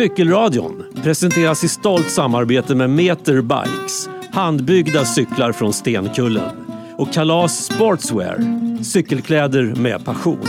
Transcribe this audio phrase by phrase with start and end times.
[0.00, 6.50] Cykelradion presenteras i stolt samarbete med Meter Bikes, handbyggda cyklar från Stenkullen
[6.96, 8.38] och Kalas Sportswear,
[8.82, 10.46] cykelkläder med passion.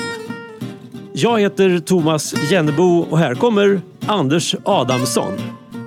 [1.13, 5.33] Jag heter Thomas Jennebo och här kommer Anders Adamsson.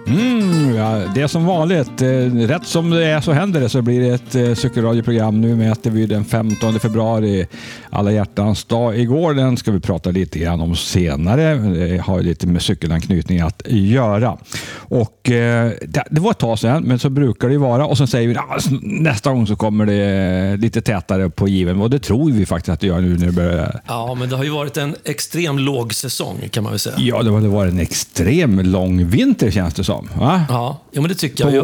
[0.07, 2.03] Mm, ja, det är som vanligt.
[2.03, 2.07] Eh,
[2.47, 5.41] rätt som det är så händer det så blir det ett eh, cykelradioprogram.
[5.41, 7.47] Nu mäter vi den 15 februari,
[7.91, 8.99] alla hjärtans dag.
[8.99, 11.55] Igår den ska vi prata lite grann om senare.
[11.55, 14.39] Det har lite med cykelanknytning att göra.
[14.75, 15.73] Och, eh,
[16.11, 17.87] det var ett tag sedan, men så brukar det vara.
[17.87, 18.37] Och så säger vi
[18.82, 21.81] nästa gång så kommer det lite tätare på given.
[21.81, 23.81] Och det tror vi faktiskt att det gör nu när det börjar.
[23.87, 26.96] Ja, men det har ju varit en extrem låg säsong kan man väl säga.
[26.99, 30.21] Ja, det har varit en extrem lång vinter känns det som som.
[30.21, 30.45] Va?
[30.49, 31.54] Ja, ja men det tycker jag.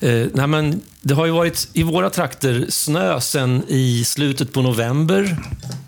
[0.00, 4.52] jag eh, nej, men det har ju varit i våra trakter snö sen i slutet
[4.52, 5.36] på november.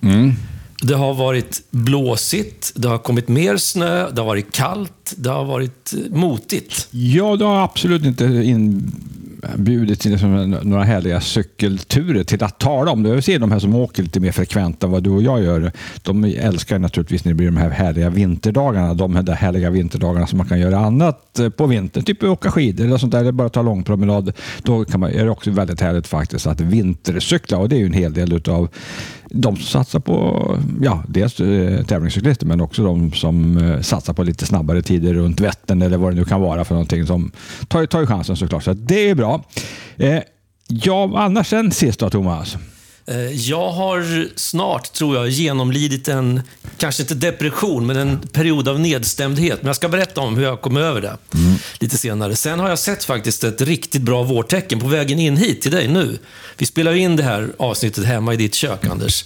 [0.03, 0.35] Mm.
[0.83, 5.45] Det har varit blåsigt, det har kommit mer snö, det har varit kallt, det har
[5.45, 6.89] varit motigt.
[6.91, 13.03] Ja, det har absolut inte inbjudit till liksom några härliga cykelturer till att tala om.
[13.03, 13.09] det.
[13.09, 15.73] Jag ser de här som åker lite mer frekvent än vad du och jag gör.
[16.03, 18.95] De älskar naturligtvis när det blir de här härliga vinterdagarna.
[18.95, 22.05] De här där härliga vinterdagarna som man kan göra annat på vintern.
[22.05, 24.33] Typ åka skidor eller sånt där, eller bara ta långpromenad.
[24.63, 27.87] Då kan man, är det också väldigt härligt faktiskt att vintercykla och det är ju
[27.87, 28.69] en hel del utav
[29.31, 34.23] de som satsar på, ja, dels eh, tävlingscyklister men också de som eh, satsar på
[34.23, 37.33] lite snabbare tider runt Vättern eller vad det nu kan vara för någonting som
[37.69, 38.65] tar, tar chansen såklart.
[38.65, 39.45] Så det är bra.
[39.97, 40.19] Eh,
[40.69, 42.57] ja, annars sen sist då Thomas?
[43.07, 46.43] Eh, jag har snart, tror jag, genomlidit en,
[46.77, 49.59] kanske inte depression, men en period av nedstämdhet.
[49.63, 51.57] Men jag ska berätta om hur jag kom över det mm.
[51.79, 52.37] lite senare.
[52.37, 55.89] Sen har jag sett faktiskt ett riktigt bra vårtecken på vägen in hit till dig
[55.89, 56.19] nu.
[56.59, 59.25] Vi spelar in det här avsnittet hemma i ditt kök, Anders.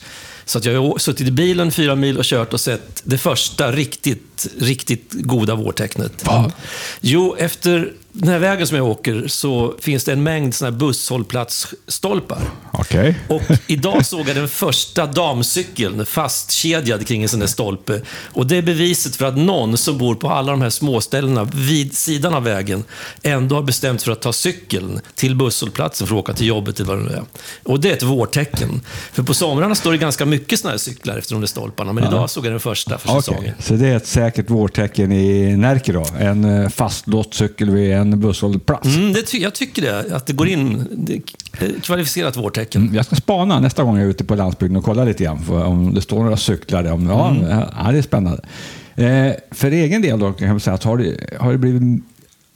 [0.51, 3.73] Så att jag har suttit i bilen fyra mil och kört och sett det första
[3.73, 6.27] riktigt, riktigt goda vårtecknet.
[6.27, 6.53] Va?
[7.01, 10.79] Jo, efter den här vägen som jag åker så finns det en mängd såna här
[10.79, 12.41] busshållplatsstolpar.
[12.73, 13.15] Okay.
[13.29, 18.01] Och idag såg jag den första damcykeln fastkedjad kring en sån där stolpe.
[18.33, 21.95] Och det är beviset för att någon som bor på alla de här småställena vid
[21.95, 22.85] sidan av vägen
[23.23, 26.89] ändå har bestämt för att ta cykeln till busshållplatsen för att åka till jobbet eller
[26.89, 27.23] vad det nu är.
[27.63, 28.81] Och det är ett vårtecken.
[29.13, 32.05] För på somrarna står det ganska mycket såna här cyklar efter de där stolparna, men
[32.05, 33.21] idag såg jag den första för okay.
[33.21, 33.55] säsongen.
[33.59, 36.07] Så det är ett säkert vårtecken i Närke då?
[36.19, 38.97] En eh, fastlåst cykel vid en busshållplats.
[38.97, 40.87] Mm, det ty jag tycker det, att det går in.
[40.93, 41.21] Det
[41.83, 42.83] kvalificerat vårtecken.
[42.83, 45.39] Mm, jag ska spana nästa gång jag är ute på landsbygden och kolla lite grann
[45.49, 46.91] om det står några cyklar där.
[46.91, 47.65] ja, mm.
[47.79, 48.43] ja, det är spännande.
[48.95, 52.03] Eh, för egen del då kan jag säga att har det, har det blivit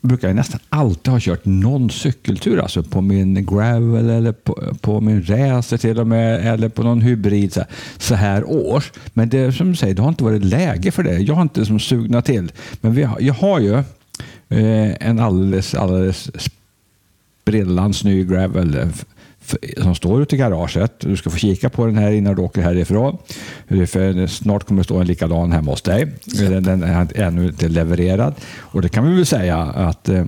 [0.05, 5.01] brukar jag nästan alltid ha kört någon cykeltur, alltså på min gravel eller på, på
[5.01, 8.93] min racer till och med, eller på någon hybrid så här, så här års.
[9.13, 11.19] Men det som du säger, det har inte varit läge för det.
[11.19, 12.53] Jag har inte som sugna till.
[12.81, 13.83] Men vi har, jag har ju
[14.49, 16.31] en alldeles, alldeles
[17.45, 18.89] sprillans ny gravel eh,
[19.83, 21.01] som står ute i garaget.
[21.01, 23.19] Du ska få kika på den här innan du åker härifrån.
[23.69, 26.13] För snart kommer det stå en likadan hemma hos dig.
[26.25, 28.35] Den är ännu inte levererad.
[28.59, 30.25] Och det kan vi väl säga att eh,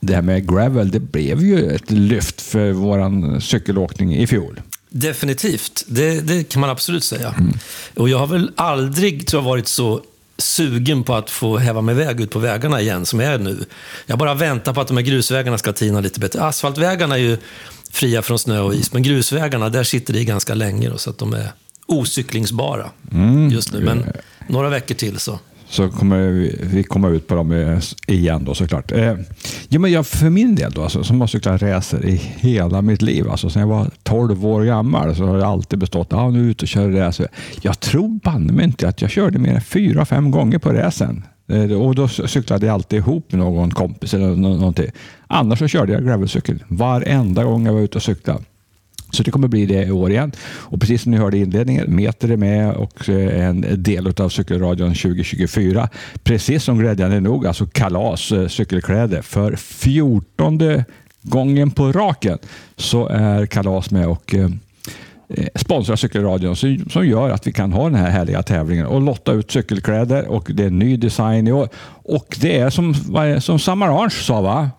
[0.00, 4.60] det här med gravel, det blev ju ett lyft för vår cykelåkning i fjol.
[4.90, 7.34] Definitivt, det, det, kan man absolut säga.
[7.38, 7.52] Mm.
[7.96, 10.02] Och jag har väl aldrig tror jag, varit så
[10.40, 13.64] sugen på att få häva mig iväg ut på vägarna igen, som jag är nu.
[14.06, 16.42] Jag bara väntar på att de här grusvägarna ska tina lite bättre.
[16.42, 17.38] Asfaltvägarna är ju
[17.90, 21.18] fria från snö och is, men grusvägarna, där sitter det ganska länge, då, så att
[21.18, 21.52] de är
[21.86, 23.48] ocyklingsbara mm.
[23.50, 23.80] just nu.
[23.80, 24.12] Men
[24.48, 25.38] några veckor till så
[25.70, 28.92] så kommer vi komma ut på dem igen då såklart.
[28.92, 29.14] Eh,
[29.68, 33.02] ja, men jag, för min del då, alltså, som har cyklat racer i hela mitt
[33.02, 36.34] liv, alltså sedan jag var 12 år gammal, så har det alltid bestått av att
[36.34, 37.28] nu ute och kör racer.
[37.62, 41.24] Jag tror banne mig inte att jag körde mer än fyra, fem gånger på racen.
[41.48, 44.90] Eh, och då cyklade jag alltid ihop med någon kompis eller någonting.
[45.26, 48.40] Annars så körde jag gravelcykel varenda gång jag var ute och cyklade.
[49.10, 50.32] Så det kommer bli det i år igen.
[50.42, 54.28] Och precis som ni hörde i inledningen, Meter är med och eh, en del av
[54.28, 55.88] Cykelradion 2024.
[56.22, 60.84] Precis som glädjande nog, alltså kalas eh, cykelkläder för fjortonde
[61.22, 62.38] gången på raken
[62.76, 64.50] så är kalas med och eh,
[65.54, 66.56] sponsrar Cykelradion
[66.90, 70.50] som gör att vi kan ha den här härliga tävlingen och lotta ut cykelkläder och
[70.54, 71.68] det är ny design i år.
[72.02, 72.94] Och det är som,
[73.40, 74.70] som Sam sa va?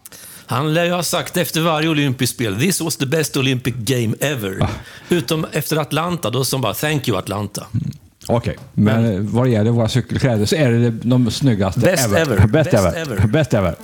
[0.51, 4.15] Han lär ju ha sagt efter varje olympiskt spel, this was the best Olympic game
[4.19, 4.57] ever.
[4.61, 4.67] Ah.
[5.09, 7.65] Utom efter Atlanta, då som bara, thank you Atlanta.
[7.73, 7.91] Mm.
[8.27, 8.55] Okej, okay.
[8.73, 12.21] men, men vad gäller våra cykelkläder så är det de snyggaste best ever.
[12.21, 12.47] ever.
[12.47, 13.01] Best, best ever.
[13.01, 13.27] ever.
[13.27, 13.75] Best ever.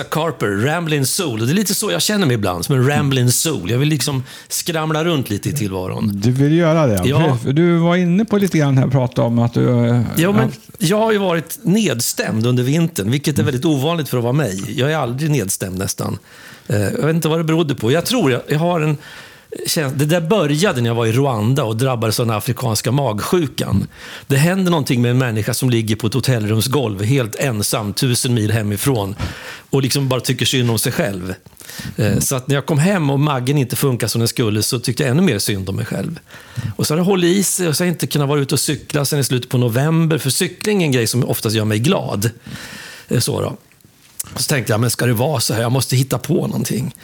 [0.00, 1.40] Melissa Carper, Ramblin' Soul.
[1.40, 3.70] Och Det är lite så jag känner mig ibland, som en Ramblin' Soul.
[3.70, 6.10] Jag vill liksom skramla runt lite i tillvaron.
[6.14, 7.02] Du vill göra det?
[7.08, 7.38] Ja.
[7.44, 9.68] Du var inne på lite grann här och pratade om att du...
[9.88, 14.16] eh, Ja, men jag har ju varit nedstämd under vintern, vilket är väldigt ovanligt för
[14.18, 14.78] att vara mig.
[14.80, 16.18] Jag är aldrig nedstämd nästan.
[16.68, 17.92] Eh, Jag vet inte vad det berodde på.
[17.92, 18.96] Jag tror jag, jag har en.
[19.74, 23.86] Det där började när jag var i Rwanda och drabbades av den afrikanska magsjukan.
[24.26, 28.50] Det händer någonting med en människa som ligger på ett hotellrumsgolv helt ensam, tusen mil
[28.50, 29.14] hemifrån
[29.70, 31.34] och liksom bara tycker synd om sig själv.
[31.96, 34.78] Eh, så att när jag kom hem och magen inte funkar som den skulle så
[34.78, 36.18] tyckte jag ännu mer synd om mig själv.
[36.76, 38.54] Och så har det hållit i sig och så har jag inte kunnat vara ute
[38.54, 40.18] och cykla sen i slutet på november.
[40.18, 42.30] För cykling är en grej som oftast gör mig glad.
[43.08, 43.56] Eh, så då.
[44.36, 45.62] Så tänkte jag, men ska det vara så här?
[45.62, 46.94] Jag måste hitta på någonting.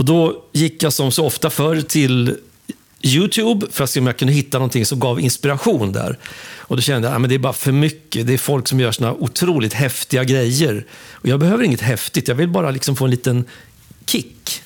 [0.00, 2.36] Och då gick jag som så ofta förr till
[3.02, 6.18] YouTube för att se om jag kunde hitta någonting som gav inspiration där.
[6.58, 8.26] Och då kände jag att det är bara för mycket.
[8.26, 10.86] Det är folk som gör såna otroligt häftiga grejer.
[11.12, 13.44] Och jag behöver inget häftigt, jag vill bara liksom få en liten
[14.06, 14.62] kick.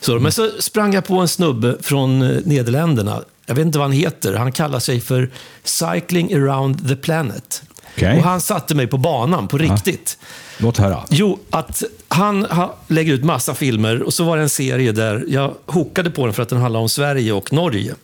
[0.00, 3.22] Så, men så sprang jag på en snubbe från eh, Nederländerna.
[3.46, 4.34] Jag vet inte vad han heter.
[4.34, 5.30] Han kallar sig för
[5.62, 7.62] Cycling around the planet.
[7.96, 8.18] Okej.
[8.18, 10.18] Och han satte mig på banan på riktigt.
[10.58, 11.04] Låt höra.
[11.10, 15.24] Jo, att han ha, lägger ut massa filmer och så var det en serie där
[15.28, 17.94] jag hookade på den för att den handlar om Sverige och Norge.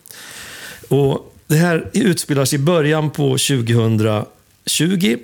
[0.88, 5.16] Och det här utspelar sig i början på 2020.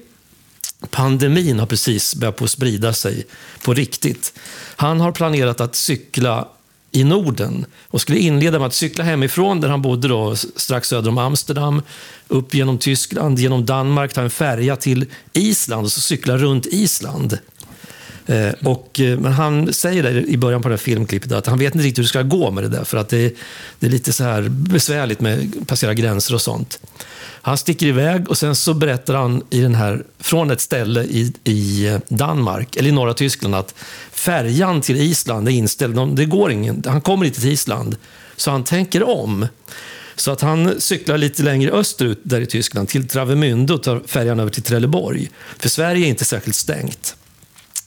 [0.91, 3.27] Pandemin har precis börjat på sprida sig
[3.65, 4.33] på riktigt.
[4.77, 6.49] Han har planerat att cykla
[6.91, 11.09] i Norden och skulle inleda med att cykla hemifrån där han bodde då, strax söder
[11.09, 11.83] om Amsterdam,
[12.29, 17.39] upp genom Tyskland, genom Danmark, ta en färja till Island och så cykla runt Island.
[18.27, 21.59] Eh, och, eh, men han säger där i början på det här filmklippet att han
[21.59, 23.35] vet inte riktigt hur det ska gå med det där för att det,
[23.79, 26.81] det är lite så här besvärligt med att passera gränser och sånt.
[27.43, 31.33] Han sticker iväg och sen så berättar han i den här, från ett ställe i,
[31.45, 33.75] i eh, Danmark, eller i norra Tyskland, att
[34.13, 36.17] färjan till Island är inställd.
[36.17, 37.97] Det går ingen, han kommer inte till Island.
[38.37, 39.47] Så han tänker om.
[40.17, 44.41] Så att han cyklar lite längre österut där i Tyskland, till Travemünde och tar färjan
[44.41, 45.31] över till Trelleborg.
[45.59, 47.17] För Sverige är inte särskilt stängt.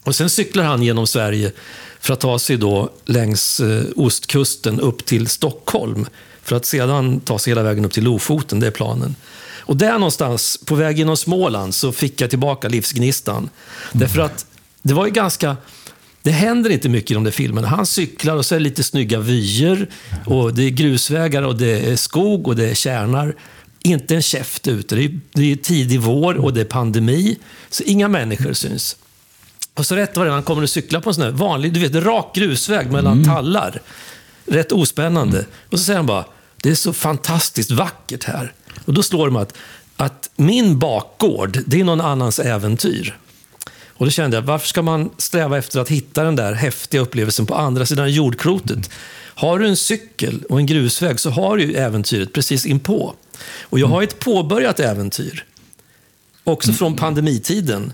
[0.03, 1.51] Och sen cyklar han genom Sverige
[1.99, 6.05] för att ta sig då längs eh, ostkusten upp till Stockholm.
[6.43, 9.15] För att sedan ta sig hela vägen upp till Lofoten, det är planen.
[9.59, 13.49] Och där någonstans, på väg genom Småland, så fick jag tillbaka livsgnistan.
[13.91, 14.45] Därför att
[14.81, 15.57] det var ju ganska...
[16.21, 17.67] Det händer inte mycket i de där filmerna.
[17.67, 19.89] Han cyklar och så är det lite snygga vyer.
[20.25, 23.35] Och det är grusvägar och det är skog och det är kärnar.
[23.83, 24.95] Inte en käft ute.
[24.95, 27.37] Det är, det är tidig vår och det är pandemi.
[27.69, 28.95] Så inga människor syns.
[29.79, 31.79] Och så rätt vad det han kommer att cykla på en sån här vanlig, du
[31.79, 33.81] vet, rak grusväg mellan tallar.
[34.45, 35.45] Rätt ospännande.
[35.69, 36.25] Och så säger han bara,
[36.63, 38.53] det är så fantastiskt vackert här.
[38.85, 39.53] Och då slår det mig att,
[39.97, 43.17] att min bakgård, det är någon annans äventyr.
[43.87, 47.45] Och då kände jag, varför ska man sträva efter att hitta den där häftiga upplevelsen
[47.45, 48.89] på andra sidan jordklotet?
[49.35, 53.15] Har du en cykel och en grusväg så har du ju äventyret precis inpå.
[53.61, 55.45] Och jag har ett påbörjat äventyr,
[56.43, 57.93] också från pandemitiden.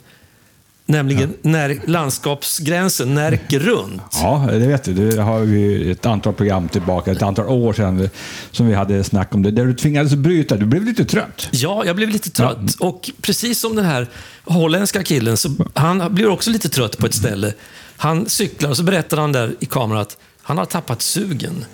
[0.87, 4.01] Nämligen när landskapsgränsen Närke runt.
[4.11, 4.93] Ja, det vet du.
[4.93, 8.09] Det har vi ett antal program tillbaka, ett antal år sedan,
[8.51, 10.55] som vi hade snack om det, där du tvingades bryta.
[10.55, 11.49] Du blev lite trött.
[11.51, 12.75] Ja, jag blev lite trött.
[12.79, 14.07] Och precis som den här
[14.43, 17.53] holländska killen, så han blir också lite trött på ett ställe.
[17.97, 21.65] Han cyklar och så berättar han där i kameran att han har tappat sugen.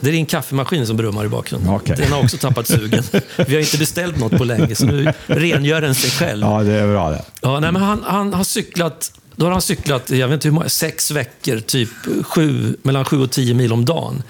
[0.00, 1.74] Det är din kaffemaskin som brummar i bakgrunden.
[1.74, 1.96] Okej.
[1.98, 3.04] Den har också tappat sugen.
[3.36, 6.42] Vi har inte beställt något på länge, så nu rengör den sig själv.
[6.42, 7.22] Ja, det är bra det.
[7.40, 10.52] Ja, nej, men han, han har cyklat, då har han cyklat, jag vet inte hur
[10.52, 11.88] många, sex veckor, typ
[12.22, 14.22] sju, mellan sju och tio mil om dagen.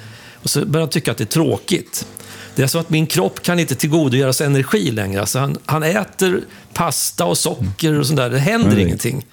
[0.42, 2.06] Och så börjar han tycka att det är tråkigt.
[2.54, 5.20] Det är så att min kropp kan inte tillgodogöra sig energi längre.
[5.20, 6.40] Alltså han, han äter
[6.72, 8.30] pasta och socker och sånt där.
[8.30, 8.82] Det händer Nej.
[8.82, 9.26] ingenting.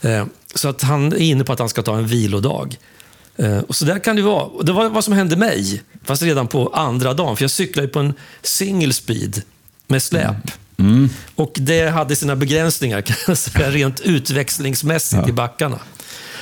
[0.00, 2.76] Eh, så att han är inne på att han ska ta en vilodag.
[3.38, 4.42] Eh, och så där kan det vara.
[4.42, 7.36] Och det var vad som hände mig, fast redan på andra dagen.
[7.36, 9.42] För jag cyklade ju på en single speed
[9.86, 10.36] med släp.
[11.34, 15.78] Och det hade sina begränsningar, kan jag säga, rent utväxlingsmässigt i backarna.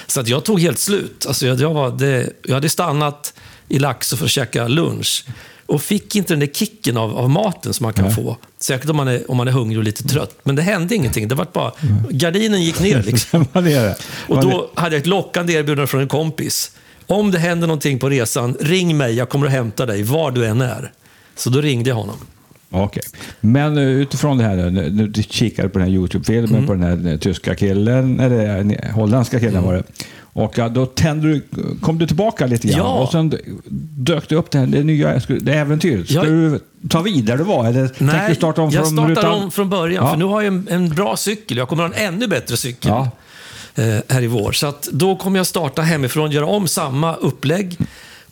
[0.07, 1.27] Så att jag tog helt slut.
[1.27, 3.35] Alltså jag, jag, var, det, jag hade stannat
[3.69, 5.25] i Laxå för att käka lunch
[5.67, 8.37] och fick inte den där kicken av, av maten som man kan få.
[8.59, 10.39] Säkert om man, är, om man är hungrig och lite trött.
[10.43, 11.29] Men det hände ingenting.
[11.29, 11.73] Det var bara,
[12.11, 13.03] gardinen gick ner.
[13.07, 13.47] Liksom.
[14.29, 16.73] Och då hade jag ett lockande erbjudande från en kompis.
[17.07, 19.15] Om det händer någonting på resan, ring mig.
[19.15, 20.93] Jag kommer att hämta dig var du än är.
[21.37, 22.17] Så då ringde jag honom.
[22.71, 23.03] Okej.
[23.41, 26.67] Men eh, utifrån det här, nu- nu du kikade på den här YouTube-filmen Mm.
[26.67, 29.83] på den här eh, tyska killen, eller eh, holländska killen var det.
[30.39, 31.43] Och då tände du,
[31.81, 32.95] kom du tillbaka lite grann Ja.
[32.95, 33.35] och sen
[33.97, 36.07] dök det upp det, här, det nya det äventyret.
[36.07, 36.23] Ska Ja.
[36.25, 39.43] du ta vid där du var eller tänkte du starta om jag från startar rutan?
[39.43, 40.05] om från början.
[40.05, 40.11] Ja.
[40.11, 41.57] För nu har jag en, en bra cykel.
[41.57, 43.11] Jag kommer ha en ännu bättre cykel Ja.
[43.77, 44.53] Eh, här i vår.
[44.53, 47.79] Så att då kommer jag starta hemifrån, göra om samma upplägg.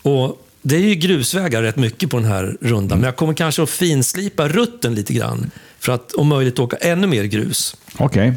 [0.01, 2.97] Och det är ju grusvägar rätt mycket på den här rundan.
[2.97, 5.51] Men jag kommer kanske att finslipa rutten lite grann.
[5.79, 7.75] För att om möjligt åka ännu mer grus.
[7.97, 8.33] Okej.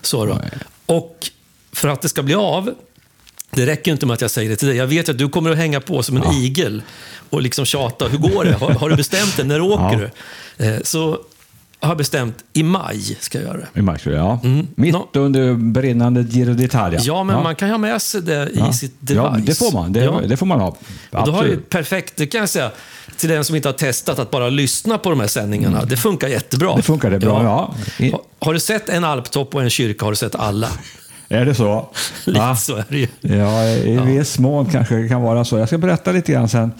[0.00, 0.40] Så då.
[0.86, 1.30] Och
[1.72, 2.74] för att det ska bli av,
[3.50, 4.76] det räcker inte med att jag säger det till dig.
[4.76, 6.82] Jag vet att du kommer att hänga på som en igel
[7.30, 8.08] och liksom tjata.
[8.08, 8.52] Hur går det?
[8.52, 9.44] Har, har du bestämt det?
[9.44, 10.10] När åker
[10.56, 10.66] du?
[10.66, 11.18] Eh, så
[11.80, 13.78] har bestämt, i maj ska jag göra det.
[13.78, 14.40] I mars, ja.
[14.74, 16.86] Mitt Nå- under brinnande Giro d'Italia.
[16.88, 17.02] Mm.
[17.04, 18.72] Ja, men man kan ha med sig det i Ja.
[18.72, 19.22] sitt device.
[19.24, 19.92] Ja, det får man.
[19.92, 20.20] Det, Ja.
[20.28, 20.68] det får man ha.
[20.68, 20.76] Och
[21.10, 21.68] då har ju Absolut.
[21.68, 22.70] perfekt, det kan jag säga
[23.16, 25.84] till den som inte har testat, att bara lyssna på de här sändningarna.
[25.84, 26.76] Det funkar jättebra.
[26.76, 27.74] Det funkar det bra, ja.
[28.10, 30.68] Ha- Har du sett en alptopp och en kyrka har du sett alla.
[31.28, 31.88] Är det så?
[32.24, 32.56] Lite Va?
[32.56, 33.08] så är det ju.
[33.20, 35.58] Ja, i viss mån kanske det kan vara så.
[35.58, 36.72] Jag ska berätta lite grann sen.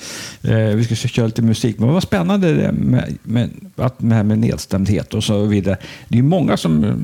[0.43, 1.79] Eh, vi ska köra lite musik.
[1.79, 5.77] Men vad spännande det med, med, att med, med nedstämdhet och så vidare.
[6.09, 6.95] Det är många som eh,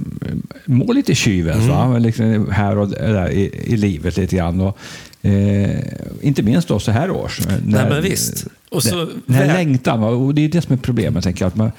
[0.65, 1.99] mår lite kyvens va?
[1.99, 4.61] Liksom här och där i, i livet lite grann.
[4.61, 4.79] Och,
[5.23, 5.81] eh,
[6.21, 7.41] inte minst då så här års.
[7.65, 8.47] När, men visst.
[8.75, 11.25] Och så- den här längtan, och det är det som är problemet.
[11.25, 11.73] Tänker jag, att man,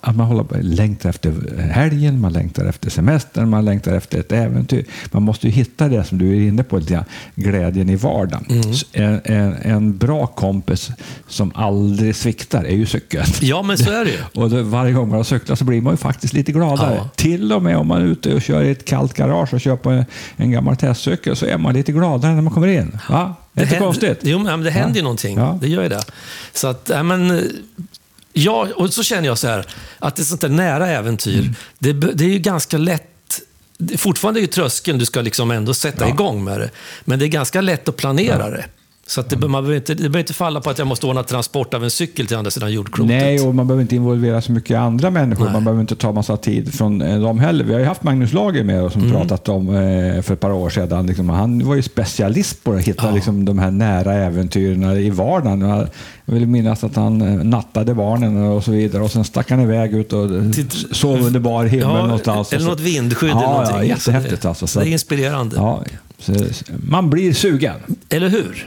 [0.00, 1.32] att man håller på, längtar efter
[1.70, 4.84] helgen, man längtar efter semestern, man längtar efter ett äventyr.
[5.10, 7.04] Man måste ju hitta det som du är inne på, lite
[7.34, 8.44] glädjen i vardagen.
[8.50, 8.62] Mm.
[8.92, 10.90] En, en, en bra kompis
[11.28, 13.24] som aldrig sviktar är ju cykeln.
[13.40, 14.18] Ja, men så är det ju.
[14.42, 16.94] Och då, varje gång man har cyklat så blir man ju faktiskt lite gladare.
[16.96, 17.08] Ja.
[17.16, 19.76] Till och med om man är ute och kör i ett kallt garage och kör
[19.76, 20.04] på en,
[20.36, 22.98] en gammal testcykel så är man lite gladare när man kommer in.
[23.08, 23.34] Va?
[23.52, 24.18] Det är inte händer- konstigt.
[24.22, 25.38] Jo, men det händer ju någonting.
[25.38, 25.58] Ja.
[25.60, 26.02] Det gör ju det.
[26.52, 27.42] Så att, ja, men, eh,
[28.32, 29.66] ja, och så känner jag så här,
[29.98, 31.54] att ett sånt där nära äventyr, Mm.
[31.78, 33.08] det, det är ju ganska lätt
[33.96, 36.70] Fortfarande är ju tröskeln, du ska liksom ändå sätta igång med det.
[37.04, 38.64] Men det är ganska lätt att planera det.
[39.12, 41.06] Så att det, be- man behöver inte, det behöver inte falla på att jag måste
[41.06, 43.16] ordna transport av en cykel till andra sidan jordklotet.
[43.16, 45.44] Nej, och man behöver inte involvera så mycket andra människor.
[45.44, 45.52] Nej.
[45.52, 47.64] Man behöver inte ta massa tid från eh, dem heller.
[47.64, 49.12] Vi har ju haft Magnus Lager med oss som Mm.
[49.14, 51.06] pratat om eh, för ett par år sedan.
[51.06, 55.60] Liksom, han var ju specialist på att hitta liksom, de här nära äventyren i vardagen.
[56.24, 59.60] Jag vill minnas att han eh, nattade barnen och så vidare och sen stack han
[59.60, 62.52] iväg ut och Till- sov under bar himmel Ja, någonstans.
[62.52, 63.76] eller något vindskydd ja, eller någonting.
[63.76, 64.66] Ja, jättehäftigt Så alltså.
[64.66, 65.56] Så det är inspirerande.
[65.56, 65.82] ja,
[66.88, 67.74] man blir sugen.
[68.08, 68.66] Eller hur?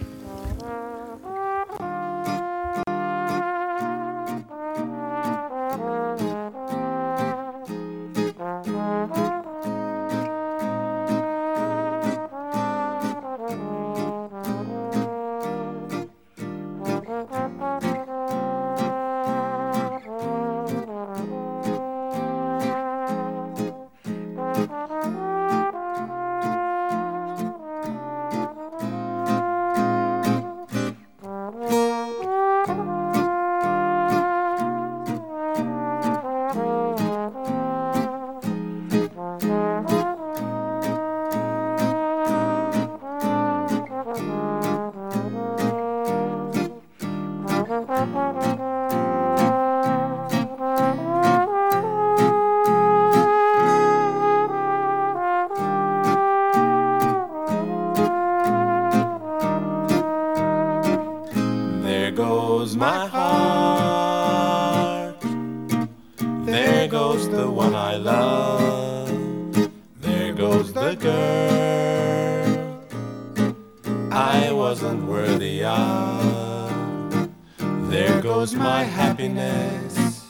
[77.89, 80.23] There goes my happiness.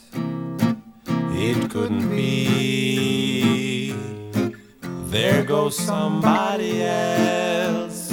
[1.47, 3.93] It couldn't be.
[5.15, 8.11] There goes somebody else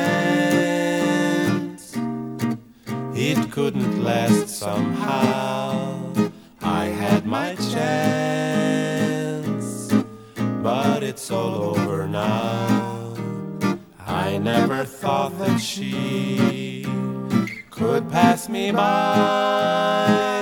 [3.15, 6.13] It couldn't last somehow.
[6.63, 8.06] I had my chance,
[11.17, 13.15] it's all over now.
[14.07, 16.85] I never thought that she
[17.71, 20.36] could pass me by.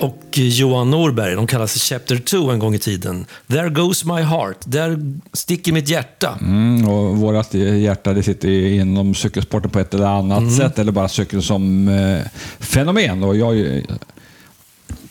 [0.00, 3.26] Och Johan Norberg, de kallas Chapter 2 en gång i tiden.
[3.46, 4.98] There goes my heart, där
[5.32, 6.38] sticker mitt hjärta.
[6.40, 11.08] Mm, och vårat hjärta det sitter inom cykelsporten på ett eller annat sätt, eller bara
[11.08, 12.20] cykeln som eh,
[12.58, 13.22] fenomen.
[13.22, 13.82] Och jag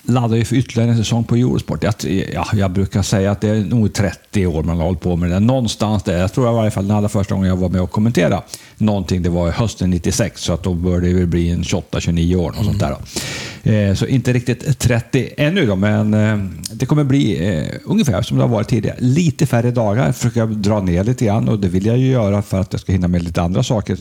[0.05, 1.83] laddar ju för ytterligare en säsong på Eurosport.
[1.83, 1.93] Jag,
[2.33, 5.31] ja, jag brukar säga att det är nog 30 år man har hållit på med
[5.31, 5.39] det.
[5.39, 6.17] Någonstans där.
[6.17, 8.41] Jag tror i varje fall den allra första gången jag var med och kommenterade
[8.77, 12.55] någonting, det var hösten 96, så att då bör det väl bli en 28-29 år.
[12.59, 12.95] Och sånt där.
[13.63, 16.37] Eh, så inte riktigt 30 ännu då, men eh,
[16.71, 18.97] det kommer bli eh, ungefär som det har varit tidigare.
[18.99, 22.41] Lite färre dagar, försöker jag dra ner lite grann och det vill jag ju göra
[22.41, 23.97] för att jag ska hinna med lite andra saker.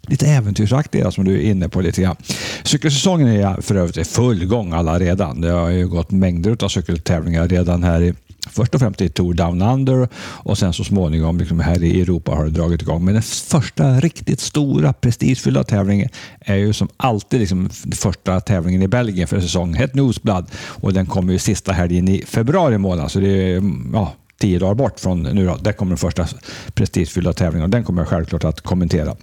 [0.00, 2.16] Lite äventyrsaktiga som du är inne på lite grann.
[2.62, 5.37] Cykelsäsongen är för övrigt i full gång alla redan.
[5.40, 8.14] Det har ju gått mängder av cykeltävlingar redan här i
[8.50, 12.32] Först och främst i Tour Down Under och sen så småningom liksom här i Europa
[12.32, 13.04] har det dragit igång.
[13.04, 16.08] Men den första riktigt stora prestigefyllda tävlingen
[16.40, 19.74] är ju som alltid liksom första tävlingen i Belgien för säsongen.
[19.74, 20.50] Het Nosblad.
[20.80, 23.10] och den kommer ju sista helgen i februari månad.
[23.10, 25.46] Så det är mm, ja, tio dagar bort från nu.
[25.46, 25.56] Då.
[25.56, 26.26] Där kommer den första
[26.74, 29.16] prestigefyllda tävlingen och den kommer jag självklart att kommentera.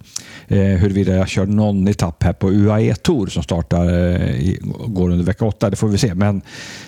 [0.48, 5.10] Eh, huruvida jag kör någon etapp här på UAE Tour som startar eh, i, går
[5.10, 6.14] under vecka åtta, det får vi se.
[6.14, 6.42] Men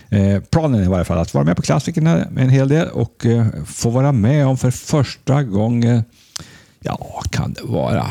[0.09, 3.27] eh, planen är i varje fall att vara med på klassikerna en hel del och
[3.27, 6.05] eh, få vara med om för första gången,
[6.81, 8.07] ja, kan det vara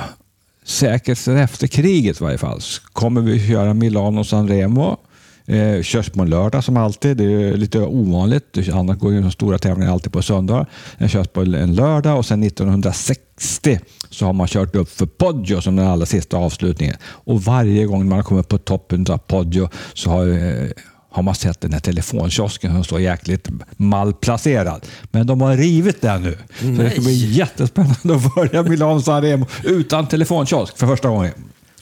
[0.63, 2.61] säkert efter kriget i varje fall,
[2.93, 4.97] kommer vi köra Milano San Remo
[5.47, 7.17] Eh, körs på en lördag som alltid.
[7.17, 8.57] Det är lite ovanligt.
[8.73, 10.65] Annars går ju de stora tävlingarna alltid på söndag.
[10.97, 13.79] Den körs på en lördag och sen 1960
[14.09, 16.95] så har man kört upp för Poggio som den allra sista avslutningen.
[17.03, 20.69] Och varje gång man kommit på toppen av Poggio så har eh,
[21.09, 24.85] har man sett den här telefonkiosken som står jäkligt malplacerad.
[25.11, 26.37] Men de har rivit den nu.
[26.59, 31.33] Så det ska bli jättespännande att börja Milano San Remo utan telefonkiosk för första gången.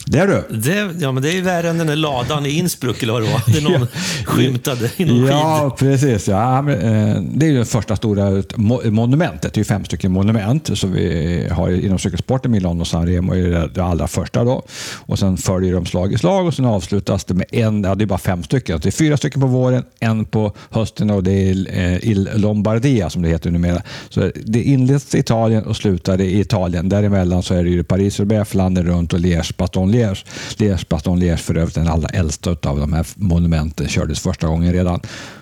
[0.08, 0.56] Det är du.
[0.58, 3.22] Det, ja, men det är ju värre än den där ladan i Innsbruck, eller vad
[3.22, 3.42] det var.
[3.46, 3.86] Det någon
[4.24, 6.28] skymtade i någon Ja, precis.
[6.28, 9.52] Ja, men, eh, det är ju det första stora mo- monumentet.
[9.54, 12.50] Det är ju fem stycken monument som vi har inom cykelsporten.
[12.50, 14.44] Milano och San Remo är det, allra första.
[14.44, 14.62] Då.
[14.96, 18.04] Och Sen följer de slag i slag och sen avslutas det med en, ja, det
[18.04, 18.80] är bara fem stycken.
[18.82, 23.10] Det är fyra stycken på våren, en på hösten och det är eh, Il Lombardia
[23.10, 23.82] som det heter numera.
[24.08, 26.88] Så det inleds i Italien och slutar i Italien.
[26.88, 30.24] Däremellan så är det ju Paris-Roubaix, Flandern runt och Liège, Baton Liège.
[30.56, 34.72] Liège, Baton Liège för övrigt den allra äldsta av de här monumenten kördes första gången
[34.72, 35.00] redan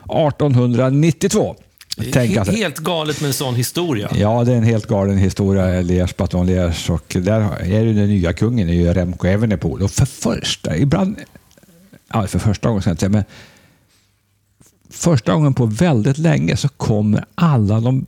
[0.09, 1.57] 1892.
[2.13, 4.11] Tänk He- alltså, Helt galet med en sån historia.
[4.15, 6.91] Ja, det är en helt galen historia, Liège, Baton Liège.
[6.91, 9.83] Och där är ju den nya kungen, är ju Remco Evenepoel.
[9.83, 11.17] Och för första, ibland,
[12.13, 13.25] ja, för första gången ska jag inte säga, men
[14.91, 18.07] första gången på väldigt länge så kommer alla de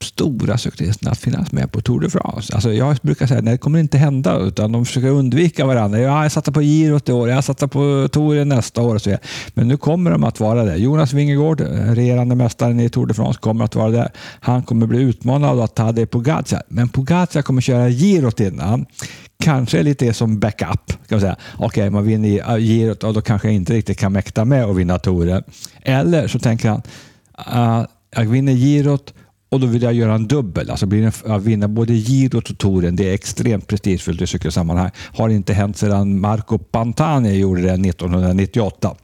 [0.00, 2.54] stora cyklisterna att finnas med på Tour de France.
[2.54, 6.00] Alltså jag brukar säga att det kommer inte hända, utan de försöker undvika varandra.
[6.00, 8.94] Ja, jag satsar på girot i år, jag satsar på Touren nästa år.
[8.94, 9.22] Och så vidare.
[9.54, 10.76] Men nu kommer de att vara det.
[10.76, 14.12] Jonas Vingegaard, regerande mästaren i Tour de France, kommer att vara där.
[14.40, 18.86] Han kommer bli utmanad av Tadej Pogacar, men Pogacar kommer köra girot innan
[19.38, 20.86] kanske lite som backup.
[20.88, 21.36] Kan man säga.
[21.56, 24.76] Okej, man vinner äh, girot och då kanske jag inte riktigt kan mäkta med att
[24.76, 25.42] vinna touren.
[25.82, 26.82] Eller så tänker han,
[27.80, 29.14] uh, jag vinner girot
[29.48, 30.70] och då vill jag göra en dubbel.
[30.70, 34.90] Alltså blir det, att vinna både girot och touren, det är extremt prestigefullt i cykelsammanhang.
[35.14, 38.94] Har inte hänt sedan Marco Pantani gjorde det 1998.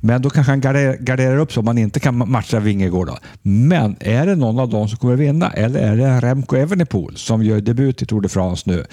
[0.00, 3.10] Men då kanske han garderar, garderar upp så man inte kan matcha Vingegård.
[3.42, 7.42] Men är det någon av dem som kommer vinna eller är det Remco Evenepoel som
[7.42, 8.84] gör debut i Tour de France nu?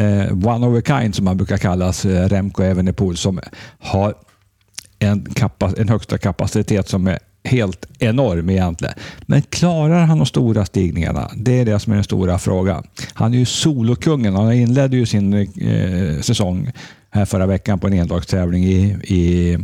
[0.00, 3.40] Eh, one of a kind som man brukar kallas, eh, Remco Evenepoel, som
[3.78, 4.14] har
[4.98, 8.94] en, kapac- en högsta kapacitet som är helt enorm egentligen.
[9.22, 11.30] Men klarar han de stora stigningarna?
[11.36, 12.86] Det är det som är den stora frågan.
[13.12, 14.34] Han är ju solokungen.
[14.34, 16.70] Han inledde ju sin eh, säsong
[17.10, 19.58] här förra veckan på en endagstävling i, i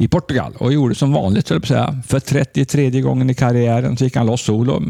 [0.00, 2.02] i Portugal och gjorde som vanligt, höll jag på att säga.
[2.06, 4.82] För 33 gången i karriären så gick han loss solo.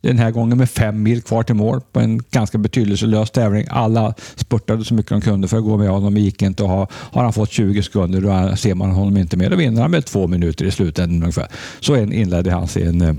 [0.00, 3.66] Den här gången med fem mil kvar till mål på en ganska betydelselös tävling.
[3.70, 6.62] Alla spurtade så mycket de kunde för att gå med honom, Det gick inte.
[6.62, 9.50] Och har, har han fått 20 sekunder då ser man honom inte mer.
[9.50, 11.48] Då vinner han med två minuter i slutändan ungefär.
[11.80, 13.14] Så inledde han sin eh,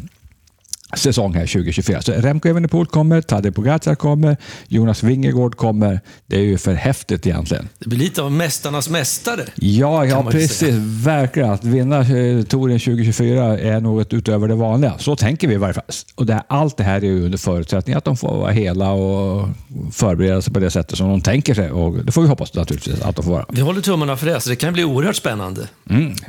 [0.96, 2.02] säsong här 2024.
[2.02, 6.00] Så Remco Evenepoel kommer, Tadej Pogacar kommer, Jonas Vingegaard kommer.
[6.28, 7.70] Det är ju för häftigt egentligen.
[7.80, 9.42] Det blir lite av Mästarnas mästare.
[9.56, 10.58] Ja, ja precis.
[10.58, 10.76] säga.
[11.04, 11.52] Verkligen.
[11.52, 14.94] Att vinna eh, touren 2024 är något utöver det vanliga.
[14.98, 15.84] Så tänker vi i varje fall.
[16.16, 18.92] Och det här, allt det här är ju under förutsättning att de får vara hela
[18.92, 19.50] och
[19.92, 21.72] förbereda sig på det sättet som de tänker sig.
[21.72, 23.46] Och det får vi hoppas naturligtvis att de får vara.
[23.50, 25.68] Vi håller tummarna för det, så det kan bli oerhört spännande.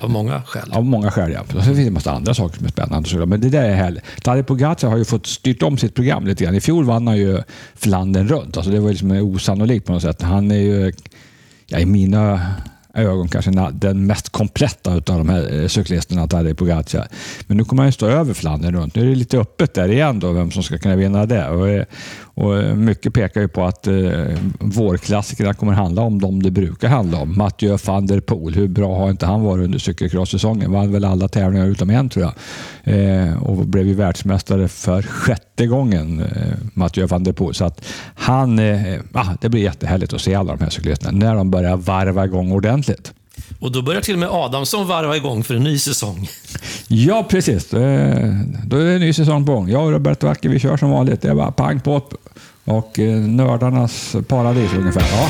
[0.00, 0.72] Av många skäl.
[0.72, 1.40] Av många skäl, ja.
[1.48, 3.26] Så finns det en massa andra saker som är spännande.
[3.26, 4.04] Men det där är härligt.
[4.22, 6.54] Tadej Pogacar har ju fått styrt om sitt program lite grann.
[6.54, 7.42] I fjol vann han ju
[7.74, 8.56] Flandern runt.
[8.56, 10.22] Alltså det var ju liksom osannolikt på något sätt.
[10.22, 10.92] Han är ju,
[11.66, 12.40] ja, i mina
[12.94, 17.08] ögon kanske den mest kompletta av de här eh, cyklisterna, Tadej Pogacar.
[17.46, 18.94] Men nu kommer han ju stå över Flandern runt.
[18.94, 21.48] Nu är det lite öppet där igen då, vem som ska kunna vinna det.
[21.48, 21.84] Och, eh,
[22.34, 23.94] och eh, mycket pekar ju på att eh,
[24.60, 27.38] vårklassikerna kommer handla om dem det brukar handla om.
[27.38, 30.72] Mathieu van der Poel, hur bra har inte han varit under cykelcross-säsongen?
[30.72, 32.34] Vann väl alla tävlingar utom en tror jag.
[32.84, 37.54] Eh, och blev ju världsmästare för sjätte gången, eh, Mathieu van der Poel.
[37.54, 41.34] Så att han, eh, ah, det blir jättehärligt att se alla de här cyklisterna när
[41.34, 42.81] de börjar varva igång ordentligt.
[43.60, 46.28] Och då börjar till och med Adamsson varva igång för en ny säsong.
[46.88, 47.74] Ja, precis.
[47.74, 48.30] Eh,
[48.66, 49.68] Då är det en ny säsong på gång.
[49.68, 51.22] Jag och Roberto Vacchi, vi kör som vanligt.
[51.22, 52.02] Det är bara pang på
[52.64, 55.04] och eh, nördarnas paradis ungefär.
[55.12, 55.28] Ja.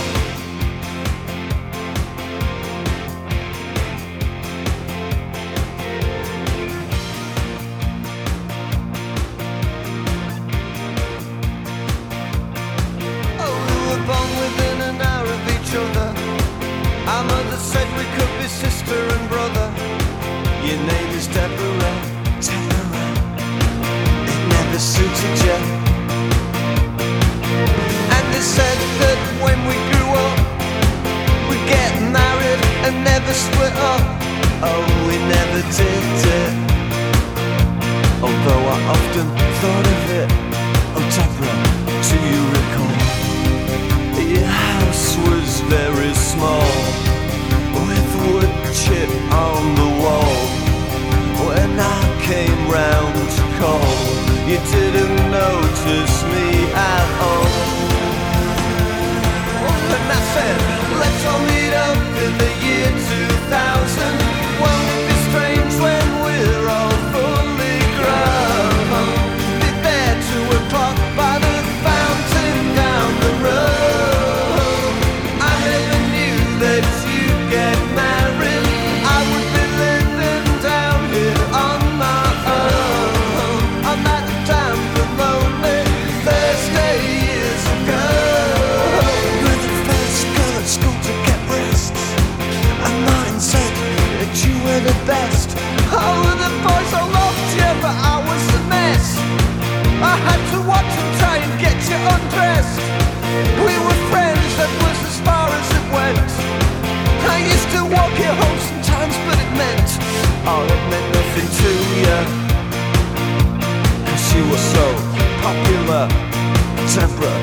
[116.95, 117.37] temper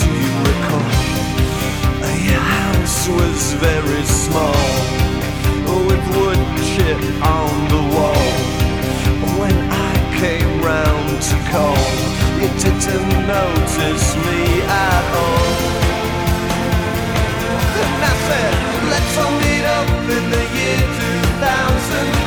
[0.00, 0.88] do you recall?
[2.24, 4.64] Your house was very small,
[5.88, 6.40] with wood
[6.72, 8.26] chip on the wall.
[9.40, 11.84] When I came round to call,
[12.40, 15.52] you didn't notice me at all.
[17.84, 18.54] And I said,
[18.92, 20.80] let's all meet up in the year
[21.40, 22.23] 2000.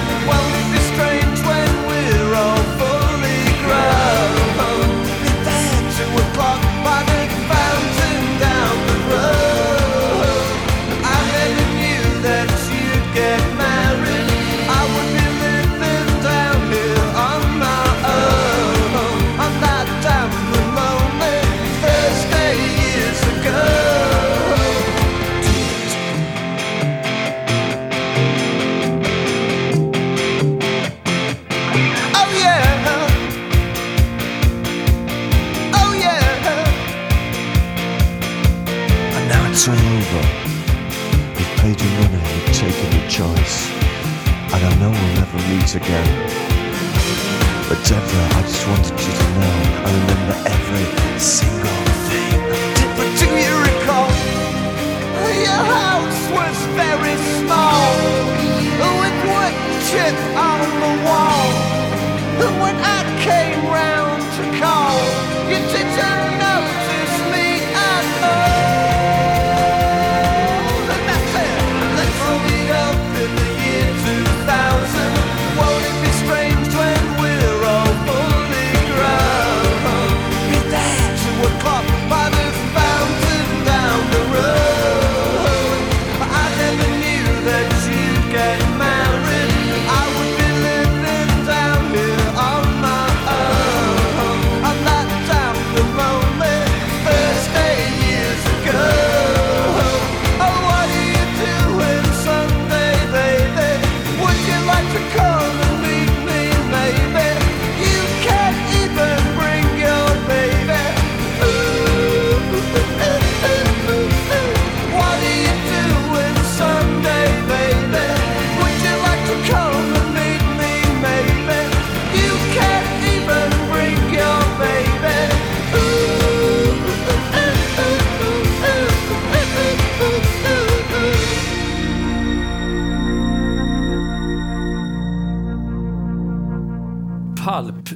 [40.08, 40.28] over.
[41.36, 43.70] We paid you money, we've taken your choice.
[44.54, 46.10] And I know we'll never meet again.
[47.68, 51.87] But Deborah, I just wanted you to know I remember every single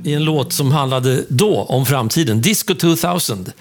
[0.04, 2.42] i en låt som handlade då om framtiden.
[2.42, 3.52] Disco 2000.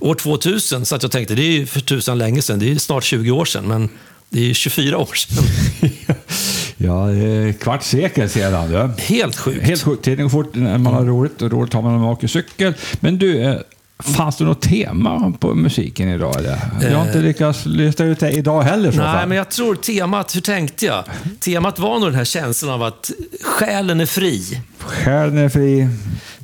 [0.00, 0.86] År 2000.
[0.86, 2.58] Så att jag tänkte, det är ju för tusan länge sedan.
[2.58, 3.64] Det är snart 20 år sedan.
[3.68, 3.88] Men
[4.28, 5.44] det är ju 24 år sedan.
[6.82, 8.70] Ja, är kvart sekel sedan.
[8.70, 9.02] Du.
[9.02, 9.62] Helt sjukt.
[9.62, 10.04] Helt sjukt.
[10.04, 12.74] Tiden går fort när man har roligt och roligt har man åker cykel.
[13.00, 13.56] Men du, eh,
[14.02, 16.36] fanns det något tema på musiken idag?
[16.38, 16.58] Eller?
[16.82, 18.92] Jag har inte lyckats lista ut det idag heller.
[18.92, 19.28] Så Nej, fall.
[19.28, 21.04] men jag tror temat, hur tänkte jag?
[21.40, 23.10] Temat var nog den här känslan av att
[23.42, 24.60] själen är fri.
[24.78, 25.88] Själen är fri.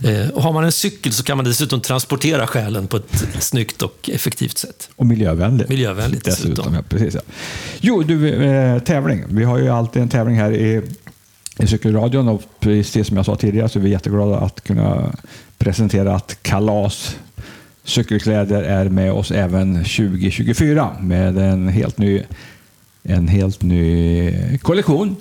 [0.05, 3.83] Eh, och har man en cykel så kan man dessutom transportera själen på ett snyggt
[3.83, 4.89] och effektivt sätt.
[4.97, 5.69] Och miljövänligt.
[5.69, 6.51] Miljövänligt dessutom.
[6.51, 6.75] dessutom.
[6.75, 7.21] Ja, precis, ja.
[7.81, 9.25] Jo, du, eh, tävling.
[9.29, 10.83] Vi har ju alltid en tävling här i,
[11.59, 15.13] i cykelradion och precis som jag sa tidigare så är vi jätteglada att kunna
[15.59, 17.17] presentera att Kalas
[17.87, 22.23] cykelkläder är med oss även 2024 med en helt ny,
[23.03, 25.17] en helt ny kollektion.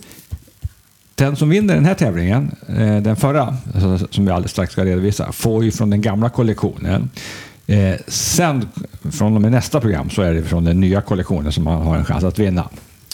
[1.16, 4.86] Den som vinner den här tävlingen, eh, den förra, alltså, som vi alldeles strax ska
[4.86, 7.10] redovisa, får ju från den gamla kollektionen.
[7.68, 8.70] Eh, sen,
[9.12, 11.98] från och med nästa program, så är det från den nya kollektionen som man har
[11.98, 12.70] en chans att vinna.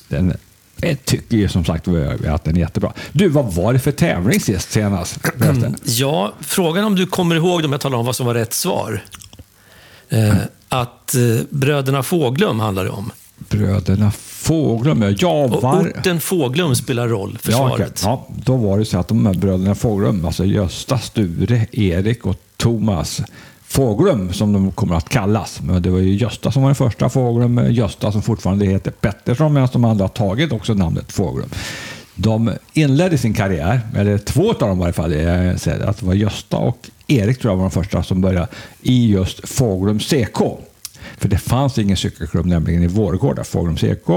[0.07, 0.33] Den
[0.81, 2.93] jag tycker ju som sagt att den är jättebra.
[3.11, 5.19] Du, vad var det för tävling sist senast?
[5.41, 8.53] Mm, ja, frågan om du kommer ihåg om jag talar om vad som var rätt
[8.53, 9.03] svar.
[10.11, 10.35] Eh,
[10.69, 13.11] att eh, bröderna Fåglum handlar det om.
[13.49, 15.09] Bröderna Fåglum, ja.
[15.19, 15.79] ja Och var...
[15.99, 18.01] orten Fåglum spelar roll för Ja, svaret.
[18.03, 22.35] ja, då var det så att de här bröderna Fåglum, alltså Gösta, Sture, Erik och
[22.57, 23.21] Thomas
[23.67, 25.61] Fåglum som de kommer att kallas.
[25.61, 29.53] Men det var ju Gösta som var den första Fåglum, Gösta som fortfarande heter Pettersson
[29.53, 31.49] medan de andra har tagit också namnet Fåglum.
[32.21, 35.55] De inledde sin karriär, eller två av dem i varje fall, jag
[35.89, 38.47] att det var Gösta och Erik tror jag var de första som började
[38.81, 40.37] i just Fåglum CK.
[41.17, 43.43] För det fanns ingen cykelklubb nämligen i Vårgårda.
[43.43, 44.09] Fåglum CK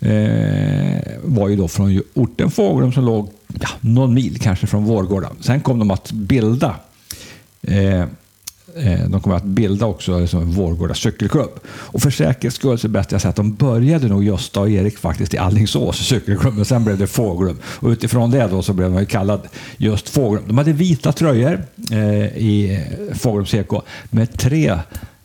[0.00, 3.30] eh, var ju då från orten Fåglum som låg
[3.60, 5.30] ja, någon mil kanske från Vårgårda.
[5.40, 6.76] Sen kom de att bilda
[7.62, 8.04] eh,
[8.76, 11.60] Eh, de kommer att bilda också liksom Vårgårda cykelklubb.
[11.66, 14.60] Och för säkerhets skull så är det bäst jag säga att de började nog Gösta
[14.60, 17.58] och Erik faktiskt i Alingsås cykelklubb, men sen blev det Fåglum.
[17.64, 19.40] Och utifrån det då så blev de kallad
[19.76, 20.44] just Fåglum.
[20.46, 22.84] De hade vita tröjor eh, i
[23.14, 23.72] Fåglum CK
[24.10, 24.78] med tre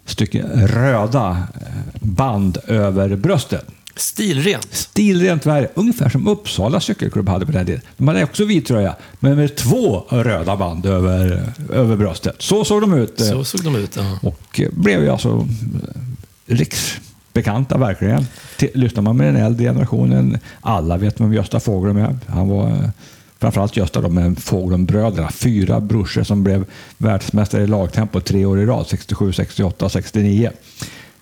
[0.05, 3.65] stycken röda eh, band över bröstet.
[3.95, 4.67] Stilrent.
[4.75, 7.81] Stilrent värre, ungefär som Uppsala cykelklubb hade på den tiden.
[7.97, 12.35] De hade också vit tröja, men med två röda band över, över bröstet.
[12.39, 13.21] Så såg de ut.
[13.21, 13.95] eh, Så såg de ut.
[13.95, 14.19] Ja.
[14.29, 16.01] och eh, blev ju alltså eh,
[16.45, 18.25] riksbekanta verkligen.
[18.73, 22.17] Lyssnar man med den äldre generationen, alla vet vem Gösta Fåglum är.
[22.27, 22.89] Han var eh,
[23.39, 26.65] framförallt Gösta då, med Fåglumbröderna, fyra brorsor som blev
[26.97, 30.51] världsmästare i lagtempo tre år i rad, 67, 68, 69.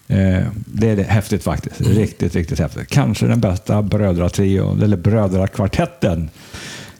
[0.07, 1.81] Eh, Det är häftigt faktiskt.
[1.81, 2.87] Riktigt, riktigt häftigt.
[2.89, 6.29] Kanske den bästa brödratrion, eller brödrakvartetten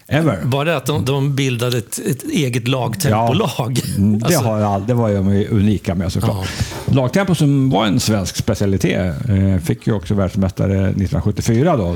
[0.07, 0.39] ever.
[0.43, 3.79] Var det att de, de bildade ett, ett eget lagtempolag?
[3.97, 6.47] Mm, Det, Alltså, har all, det var de unika med såklart.
[6.85, 11.95] Lagtempo som var en svensk specialitet eh, fick ju också världsmästare 1974 då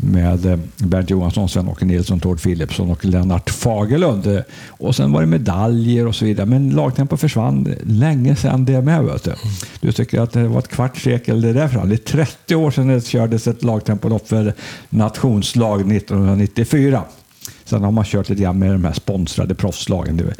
[0.00, 4.42] med eh, Bernt Johansson, Sven-Åke Nilsson, Tord Philipsson och Lennart Fagerlund.
[4.68, 6.46] Och sen var det medaljer och så vidare.
[6.46, 9.04] Men lagtempo försvann länge sedan det med.
[9.04, 9.34] Vet du.
[9.80, 11.88] du tycker att det var ett kvarts sekel det där fram.
[11.88, 14.54] Det är 30 år sedan det kördes ett lagtempolopp för
[14.90, 17.02] nationslag 1994.
[17.64, 20.32] Sen har man kört lite grann med de här sponsrade proffslagen.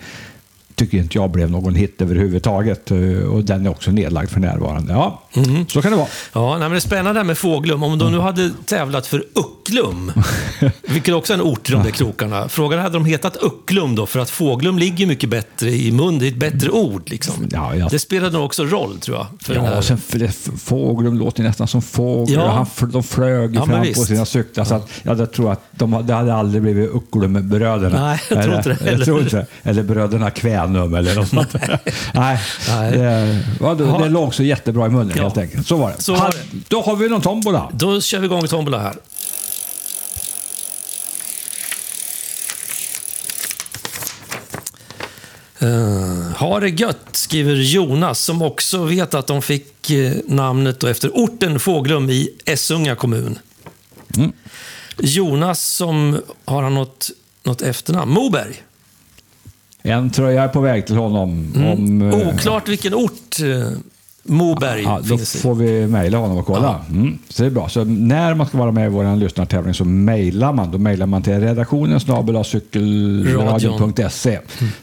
[0.79, 2.91] Tycker inte jag blev någon hit överhuvudtaget.
[2.91, 2.99] Eh,
[3.33, 4.93] Och den är också nedlagd för närvarande.
[4.93, 5.23] Ja,
[5.69, 6.07] så kan det vara.
[6.33, 7.83] Ja, nej, men det är spännande med Fåglum.
[7.83, 10.13] Om de nu hade tävlat för Ucklum,
[10.89, 12.49] vilket också är en ort i de där krokarna.
[12.49, 16.19] Frågan hade de hetat Ucklum då, för att Fåglum ligger mycket bättre i mun.
[16.19, 17.03] Det är ett bättre ord.
[17.11, 17.49] Liksom.
[17.53, 17.89] Ja, ja.
[17.91, 19.27] Det spelade nog också roll, tror jag.
[19.41, 19.81] För Ja, här.
[19.81, 20.33] sen för det,
[20.65, 22.35] Fågelum låter nästan som fågel.
[22.35, 22.67] Ja.
[22.81, 24.65] Han, de flög Ja, fram på sina cyklar.
[24.65, 28.01] Så att, ja, jag tror att de, det hade aldrig blivit Ucklum-bröderna.
[28.07, 29.05] Nej, jag tror inte det eller, heller.
[29.05, 29.47] tror inte.
[29.63, 30.31] Eller bröderna
[30.69, 31.55] Kvänum eller något sånt.
[32.15, 32.93] Nej, Nej.
[32.93, 35.23] Det, ja, det, det låg så jättebra i munnen Ja.
[35.23, 35.67] helt enkelt.
[35.67, 36.03] Så var det.
[36.03, 36.59] Så var det.
[36.69, 37.71] Då har vi någon tombola.
[37.73, 38.95] Då kör vi igång tombola här.
[45.63, 51.09] Uh, ha det gött, skriver Jonas, som också vet att de fick eh, namnet efter
[51.09, 53.39] orten Fåglum i Essunga kommun.
[54.17, 54.33] Mm.
[54.99, 57.11] Jonas, som har han något,
[57.43, 58.13] något efternamn?
[58.13, 58.63] Moberg.
[59.83, 61.53] En tröja är på väg till honom.
[61.57, 62.29] Om, eh, Mm.
[62.29, 63.69] Oklart vilken ort eh,
[64.23, 66.81] Moberg Ja, då finns får vi mejla honom och kolla.
[66.91, 67.69] Mm, så det är bra.
[67.69, 70.71] Så när man ska vara med i vår lyssnartävling så mejlar man.
[70.71, 74.39] Då mejlar man till redaktionen snabel cykelradion.se.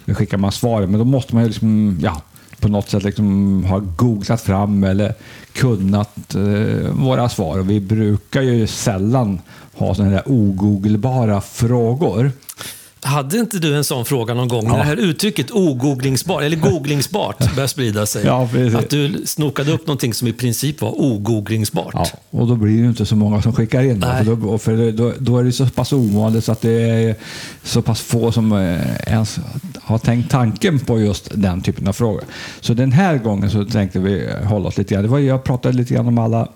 [0.06, 0.90] Då skickar man svaret.
[0.90, 2.22] Men då måste man ju liksom, ja,
[2.60, 5.14] på något sätt liksom ha googlat fram eller
[5.54, 7.60] kunnat eh, våra svar.
[7.60, 9.40] Och vi brukar ju sällan
[9.74, 12.32] ha sådana här ogooglebara frågor.
[13.06, 14.68] Hade inte du en sån fråga någon gång?
[14.68, 18.26] När det här uttrycket ogooglingsbart, eller googlingsbart, började sprida sig.
[18.26, 21.94] Ja, att du snokade upp någonting som i princip var ogooglingsbart.
[21.94, 24.00] Ja, och då blir det ju inte så många som skickar in.
[24.00, 24.26] Nej.
[24.26, 27.16] för, då, för då, då är det så pass ovanligt så att det är
[27.64, 29.40] så pass få som eh, ens
[29.82, 32.24] har tänkt tanken på just den typen av frågor.
[32.62, 35.04] Så den här gången så tänkte vi hålla oss lite grann.
[35.04, 36.48] Det var, jag pratade lite grann om alla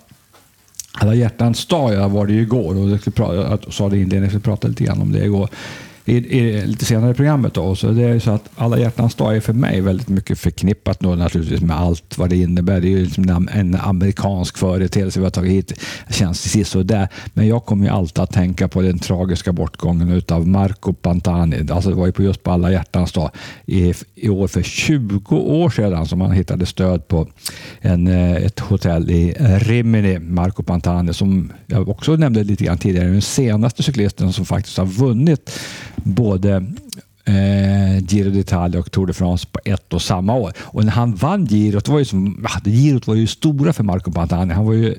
[0.93, 4.83] alla hjärtans dag var det ju igår och jag sa det inledningsvis, jag pratade lite
[4.83, 5.49] grann om det igår.
[6.09, 7.53] I, i, lite senare i programmet.
[7.53, 7.75] Då.
[7.75, 11.15] Så det är så att alla hjärtans dag är för mig väldigt mycket förknippat då,
[11.15, 12.81] naturligtvis med allt vad det innebär.
[12.81, 15.73] Det är ju liksom en, en amerikansk företeelse vi har tagit hit.
[16.07, 17.07] Det känns precis där.
[17.33, 21.67] Men jag kommer ju alltid att tänka på den tragiska bortgången utav Marco Pantani.
[21.71, 23.31] Alltså det var ju på just på alla hjärtans dag
[23.65, 27.27] i, i år för 20 år sedan som han hittade stöd på
[27.81, 33.07] en, eh, ett hotell i Rimini, Marco Pantani, som jag också nämnde lite grann tidigare,
[33.07, 35.51] den senaste cyklisten som faktiskt har vunnit
[36.03, 36.65] både
[37.25, 40.53] eh, Giro d'Italia och Tour de France på ett och samma år.
[40.59, 43.73] Och när han vann girot, det var ju som, ah, det girot var ju stora
[43.73, 44.53] för Marco Pantani.
[44.53, 44.95] Han var ju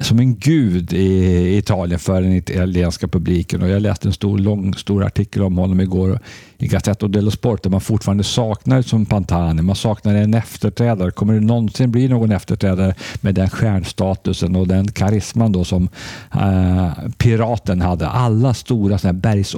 [0.00, 3.62] som en gud i Italien för den italienska publiken.
[3.62, 6.18] Och jag läste en stor, lång, stor artikel om honom igår
[6.58, 9.62] i Gazzetta dello Sport där man fortfarande saknar som Pantani.
[9.62, 11.10] Man saknar en efterträdare.
[11.10, 15.88] Kommer det någonsin bli någon efterträdare med den stjärnstatusen och den karisman då som
[16.34, 18.08] eh, piraten hade?
[18.08, 19.54] Alla stora såna här bergs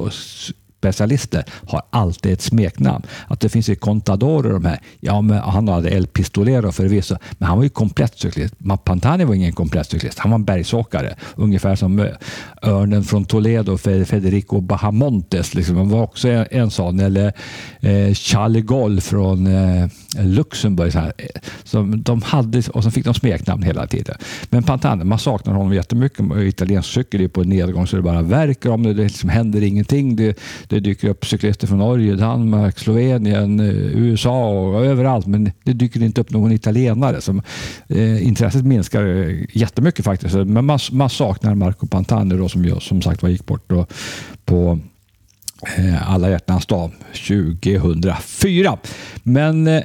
[0.82, 3.04] specialister har alltid ett smeknamn.
[3.28, 4.80] Att det finns ju Contador och de här.
[5.00, 8.54] Ja, men han hade El Pistolero förvisso, men han var ju komplett cyklist.
[8.84, 10.18] Pantani var ingen komplett cyklist.
[10.18, 11.14] Han var en bergsåkare.
[11.36, 12.06] Ungefär som eh,
[12.62, 15.54] örnen från Toledo, Federico Bahamontes.
[15.54, 15.76] Liksom.
[15.76, 17.00] Han var också en, en sån.
[17.00, 17.32] Eller
[17.80, 19.86] eh, Charlie Goll från eh,
[20.18, 20.92] Luxemburg.
[20.92, 21.12] Så här.
[21.64, 24.16] Som de hade, och så fick de smeknamn hela tiden.
[24.50, 26.26] Men Pantani, man saknar honom jättemycket.
[26.36, 28.94] Italiensk cykel är på nedgång så det bara verkar om det.
[28.94, 30.16] Det liksom händer ingenting.
[30.16, 30.38] Det,
[30.68, 35.26] det dyker upp cyklister från Norge, Danmark, Slovenien, eh, USA och överallt.
[35.26, 37.20] Men det dyker inte upp någon italienare.
[37.20, 37.42] Som,
[37.88, 40.34] eh, intresset minskar eh, jättemycket faktiskt.
[40.34, 43.86] Men man, man saknar Marco Pantani då, som, jag, som sagt var gick bort då,
[44.44, 44.78] på
[45.76, 46.90] eh, alla hjärtans dag
[47.26, 48.78] 2004.
[49.22, 49.82] Men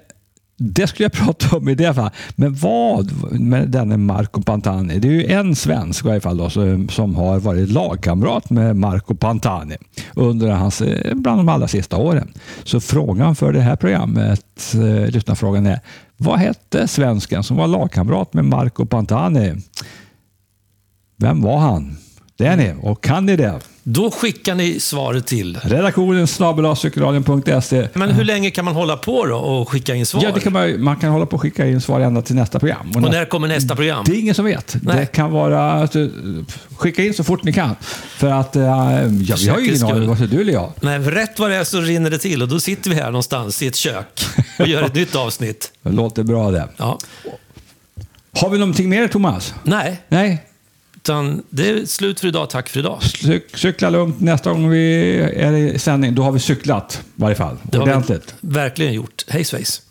[0.58, 2.14] det skulle jag prata om i det fallet.
[2.36, 5.00] Men vad med denne Marco Pantani?
[5.00, 6.50] Det är ju en svensk i alla fall då,
[6.90, 9.78] som, har varit lagkamrat med Marco Pantani
[10.16, 12.34] under hans, eh, bland de allra sista åren.
[12.64, 15.80] Så frågan för det här programmet, eh, lyssnarfrågan är,
[16.18, 19.56] vad hette svensken som var lagkamrat med Marco Pantani?
[21.18, 21.98] Vem var han?
[22.38, 23.60] Det är ni, och kan ni det?
[23.90, 25.60] Då skickar ni svaret till.
[25.64, 30.24] Redaktionen snabel-a-cykelradion.se Men hur länge kan man hålla på då och skicka in svar?
[30.24, 32.60] Ja, det kan man, man kan hålla på och skicka in svar ända till nästa
[32.60, 32.92] program.
[32.96, 34.04] Och när kommer nästa program?
[34.08, 34.78] Det är ingen som vet.
[34.82, 34.96] Nej.
[34.98, 35.72] Det kan vara...
[35.72, 36.10] Alltså,
[36.78, 37.76] skicka in så fort ni kan.
[38.18, 40.72] För att uh, ja, vi har ju ingen aning, sig du eller jag.
[40.82, 43.62] Nej, rätt vad det är så rinner det till och då sitter vi här någonstans
[43.62, 44.26] i ett kök
[44.60, 45.72] och gör ett nytt avsnitt.
[45.84, 46.68] Det låter bra det.
[46.78, 47.00] Ja.
[48.42, 49.54] Har vi någonting mer, Thomas?
[49.64, 50.44] Nej, Nej?
[51.08, 52.50] Utan det är slut för idag.
[52.50, 53.04] Tack för idag.
[53.04, 54.20] Cyk, cykla lugnt.
[54.20, 57.58] Nästa gång vi är i sändning, då har vi cyklat i varje fall.
[57.64, 58.36] Det har vi Ordentligt.
[58.42, 59.26] verkligen gjort.
[59.28, 59.82] Hej svejs.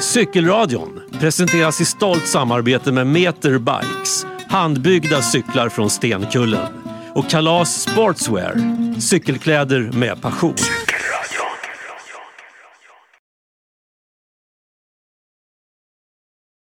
[0.00, 4.26] Cykelradion presenteras i stolt samarbete med Meter Bikes.
[4.48, 6.66] Handbyggda cyklar från Stenkullen.
[7.14, 8.56] Och Kalas Sportswear.
[9.00, 10.54] Cykelkläder med passion.